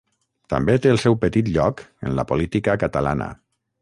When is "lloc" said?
1.57-1.83